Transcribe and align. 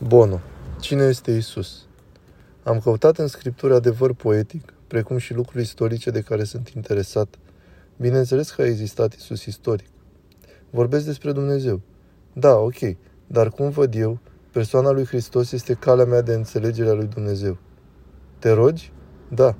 Bono. 0.00 0.40
Cine 0.80 1.04
este 1.04 1.30
Isus? 1.30 1.86
Am 2.62 2.78
căutat 2.78 3.18
în 3.18 3.26
scripturi 3.26 3.74
adevăr 3.74 4.14
poetic, 4.14 4.72
precum 4.86 5.18
și 5.18 5.34
lucruri 5.34 5.62
istorice 5.62 6.10
de 6.10 6.20
care 6.20 6.44
sunt 6.44 6.68
interesat. 6.68 7.38
Bineînțeles 7.96 8.50
că 8.50 8.62
a 8.62 8.66
existat 8.66 9.14
Isus 9.14 9.44
istoric. 9.44 9.86
Vorbesc 10.70 11.04
despre 11.04 11.32
Dumnezeu. 11.32 11.80
Da, 12.32 12.54
ok, 12.54 12.78
dar 13.26 13.48
cum 13.48 13.70
văd 13.70 13.94
eu, 13.94 14.18
persoana 14.52 14.90
lui 14.90 15.04
Hristos 15.04 15.52
este 15.52 15.74
calea 15.74 16.04
mea 16.04 16.20
de 16.20 16.34
înțelegere 16.34 16.88
a 16.88 16.92
lui 16.92 17.06
Dumnezeu. 17.06 17.58
Te 18.38 18.50
rogi? 18.50 18.92
Da. 19.28 19.56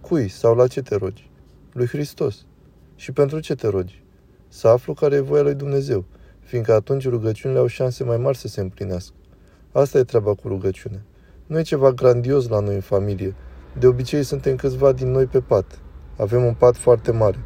Cui 0.00 0.28
sau 0.28 0.54
la 0.54 0.66
ce 0.66 0.82
te 0.82 0.96
rogi? 0.96 1.30
Lui 1.72 1.86
Hristos. 1.86 2.46
Și 2.94 3.12
pentru 3.12 3.40
ce 3.40 3.54
te 3.54 3.68
rogi? 3.68 4.04
Să 4.48 4.68
aflu 4.68 4.94
care 4.94 5.14
e 5.14 5.20
voia 5.20 5.42
lui 5.42 5.54
Dumnezeu, 5.54 6.04
fiindcă 6.40 6.72
atunci 6.72 7.08
rugăciunile 7.08 7.58
au 7.60 7.66
șanse 7.66 8.04
mai 8.04 8.16
mari 8.16 8.36
să 8.36 8.48
se 8.48 8.60
împlinească. 8.60 9.14
Asta 9.72 9.98
e 9.98 10.04
treaba 10.04 10.34
cu 10.34 10.48
rugăciune. 10.48 11.04
Nu 11.46 11.58
e 11.58 11.62
ceva 11.62 11.92
grandios 11.92 12.48
la 12.48 12.60
noi 12.60 12.74
în 12.74 12.80
familie. 12.80 13.34
De 13.78 13.86
obicei 13.86 14.22
suntem 14.22 14.56
câțiva 14.56 14.92
din 14.92 15.10
noi 15.10 15.26
pe 15.26 15.40
pat. 15.40 15.78
Avem 16.16 16.44
un 16.44 16.54
pat 16.54 16.76
foarte 16.76 17.10
mare. 17.10 17.38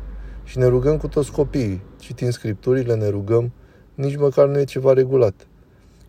Și 0.45 0.59
ne 0.59 0.67
rugăm 0.67 0.97
cu 0.97 1.09
toți 1.09 1.33
copiii. 1.33 1.83
Citim 1.99 2.31
scripturile, 2.31 2.95
ne 2.95 3.09
rugăm. 3.09 3.53
Nici 3.95 4.17
măcar 4.17 4.47
nu 4.47 4.59
e 4.59 4.65
ceva 4.65 4.93
regulat. 4.93 5.47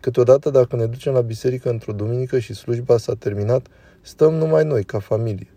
Câteodată, 0.00 0.50
dacă 0.50 0.76
ne 0.76 0.86
ducem 0.86 1.12
la 1.12 1.20
biserică 1.20 1.70
într-o 1.70 1.92
duminică 1.92 2.38
și 2.38 2.54
slujba 2.54 2.96
s-a 2.96 3.14
terminat, 3.14 3.66
stăm 4.00 4.34
numai 4.34 4.64
noi, 4.64 4.84
ca 4.84 4.98
familie. 4.98 5.48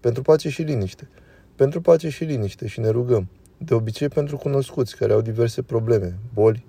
Pentru 0.00 0.22
pace 0.22 0.48
și 0.48 0.62
liniște. 0.62 1.08
Pentru 1.56 1.80
pace 1.80 2.08
și 2.08 2.24
liniște 2.24 2.66
și 2.66 2.80
ne 2.80 2.88
rugăm. 2.88 3.28
De 3.58 3.74
obicei 3.74 4.08
pentru 4.08 4.36
cunoscuți 4.36 4.96
care 4.96 5.12
au 5.12 5.20
diverse 5.20 5.62
probleme, 5.62 6.18
boli. 6.34 6.64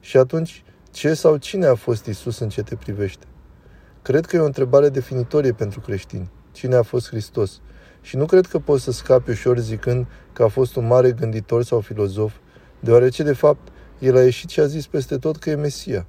Și 0.00 0.16
atunci 0.16 0.62
ce 0.98 1.14
sau 1.14 1.36
cine 1.36 1.66
a 1.66 1.74
fost 1.74 2.06
Isus 2.06 2.38
în 2.38 2.48
ce 2.48 2.62
te 2.62 2.76
privește? 2.76 3.26
Cred 4.02 4.26
că 4.26 4.36
e 4.36 4.38
o 4.38 4.44
întrebare 4.44 4.88
definitorie 4.88 5.52
pentru 5.52 5.80
creștini. 5.80 6.30
Cine 6.52 6.74
a 6.74 6.82
fost 6.82 7.08
Hristos? 7.08 7.60
Și 8.00 8.16
nu 8.16 8.26
cred 8.26 8.46
că 8.46 8.58
poți 8.58 8.84
să 8.84 8.92
scapi 8.92 9.30
ușor 9.30 9.58
zicând 9.58 10.06
că 10.32 10.42
a 10.42 10.48
fost 10.48 10.76
un 10.76 10.86
mare 10.86 11.12
gânditor 11.12 11.62
sau 11.64 11.80
filozof, 11.80 12.32
deoarece, 12.80 13.22
de 13.22 13.32
fapt, 13.32 13.68
el 13.98 14.16
a 14.16 14.22
ieșit 14.22 14.48
și 14.50 14.60
a 14.60 14.66
zis 14.66 14.86
peste 14.86 15.18
tot 15.18 15.36
că 15.36 15.50
e 15.50 15.54
Mesia. 15.54 16.06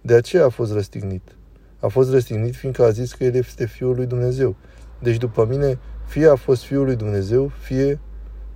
De 0.00 0.14
aceea 0.14 0.44
a 0.44 0.48
fost 0.48 0.72
răstignit. 0.72 1.36
A 1.80 1.86
fost 1.86 2.10
răstignit 2.10 2.54
fiindcă 2.54 2.84
a 2.84 2.90
zis 2.90 3.12
că 3.12 3.24
el 3.24 3.34
este 3.34 3.66
Fiul 3.66 3.94
lui 3.94 4.06
Dumnezeu. 4.06 4.56
Deci, 4.98 5.16
după 5.16 5.46
mine, 5.46 5.78
fie 6.06 6.28
a 6.28 6.34
fost 6.34 6.62
Fiul 6.62 6.84
lui 6.84 6.96
Dumnezeu, 6.96 7.52
fie 7.60 8.00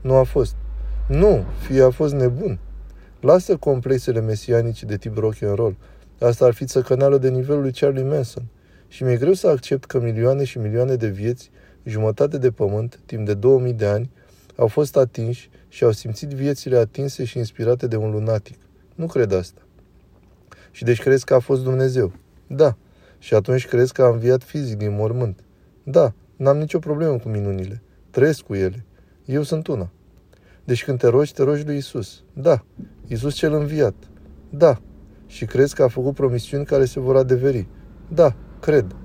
nu 0.00 0.14
a 0.14 0.22
fost. 0.22 0.54
Nu, 1.08 1.44
fie 1.58 1.82
a 1.82 1.90
fost 1.90 2.14
nebun. 2.14 2.58
Lasă 3.20 3.56
complexele 3.56 4.20
mesianice 4.20 4.86
de 4.86 4.96
tip 4.96 5.16
rock 5.16 5.42
and 5.42 5.54
roll. 5.54 5.76
Asta 6.20 6.44
ar 6.44 6.52
fi 6.52 6.64
țăcăneală 6.64 7.18
de 7.18 7.28
nivelul 7.28 7.60
lui 7.60 7.72
Charlie 7.72 8.02
Manson. 8.02 8.44
Și 8.88 9.02
mi-e 9.02 9.16
greu 9.16 9.32
să 9.32 9.48
accept 9.48 9.84
că 9.84 10.00
milioane 10.00 10.44
și 10.44 10.58
milioane 10.58 10.94
de 10.94 11.08
vieți, 11.08 11.50
jumătate 11.84 12.38
de 12.38 12.50
pământ, 12.50 13.00
timp 13.06 13.26
de 13.26 13.34
2000 13.34 13.72
de 13.72 13.86
ani, 13.86 14.10
au 14.56 14.66
fost 14.66 14.96
atinși 14.96 15.50
și 15.68 15.84
au 15.84 15.90
simțit 15.90 16.28
viețile 16.28 16.76
atinse 16.76 17.24
și 17.24 17.38
inspirate 17.38 17.86
de 17.86 17.96
un 17.96 18.10
lunatic. 18.10 18.58
Nu 18.94 19.06
cred 19.06 19.32
asta. 19.32 19.60
Și 20.70 20.84
deci 20.84 21.00
crezi 21.00 21.24
că 21.24 21.34
a 21.34 21.38
fost 21.38 21.62
Dumnezeu? 21.62 22.12
Da. 22.46 22.76
Și 23.18 23.34
atunci 23.34 23.66
crezi 23.66 23.92
că 23.92 24.02
a 24.02 24.08
înviat 24.08 24.42
fizic 24.42 24.76
din 24.76 24.94
mormânt? 24.94 25.40
Da. 25.82 26.12
N-am 26.36 26.58
nicio 26.58 26.78
problemă 26.78 27.18
cu 27.18 27.28
minunile. 27.28 27.82
Trăiesc 28.10 28.40
cu 28.40 28.54
ele. 28.54 28.84
Eu 29.24 29.42
sunt 29.42 29.66
una. 29.66 29.90
Deci 30.64 30.84
când 30.84 30.98
te 30.98 31.06
rogi, 31.06 31.32
te 31.32 31.42
rogi 31.42 31.64
lui 31.64 31.76
Isus. 31.76 32.22
Da. 32.32 32.64
Isus 33.12 33.34
cel 33.34 33.54
înviat. 33.54 33.94
Da. 34.50 34.78
Și 35.26 35.44
crezi 35.44 35.74
că 35.74 35.82
a 35.82 35.88
făcut 35.88 36.14
promisiuni 36.14 36.64
care 36.64 36.84
se 36.84 37.00
vor 37.00 37.16
adeveri. 37.16 37.68
Da, 38.08 38.34
cred. 38.60 38.96